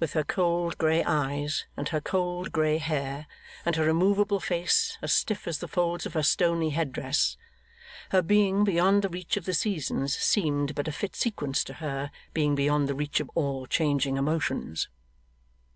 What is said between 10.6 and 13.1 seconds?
but a fit sequence to her being beyond the